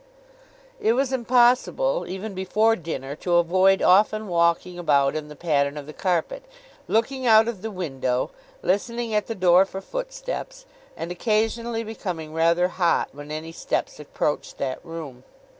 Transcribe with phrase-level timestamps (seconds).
[0.79, 5.85] It was impossible, even before dinner, to avoid often walking about in the pattern of
[5.85, 6.43] the carpet,
[6.87, 8.31] looking out of the window,
[8.63, 10.65] listening at the door for footsteps,
[10.97, 15.23] and occasionally becoming rather hot when any steps approached that room.